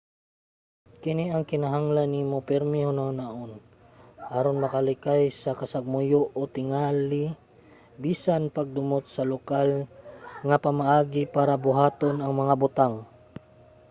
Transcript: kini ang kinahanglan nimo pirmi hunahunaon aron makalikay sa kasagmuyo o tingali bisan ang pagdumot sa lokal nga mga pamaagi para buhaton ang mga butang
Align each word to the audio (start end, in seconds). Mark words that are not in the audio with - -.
kini 1.03 1.25
ang 1.33 1.43
kinahanglan 1.51 2.09
nimo 2.15 2.37
pirmi 2.49 2.79
hunahunaon 2.87 3.51
aron 4.37 4.57
makalikay 4.63 5.21
sa 5.43 5.51
kasagmuyo 5.59 6.21
o 6.39 6.41
tingali 6.55 7.23
bisan 8.03 8.43
ang 8.47 8.53
pagdumot 8.57 9.03
sa 9.15 9.23
lokal 9.31 9.69
nga 10.47 10.57
mga 10.59 10.63
pamaagi 10.65 11.23
para 11.35 11.55
buhaton 11.65 12.15
ang 12.19 12.33
mga 12.41 12.53
butang 12.63 12.93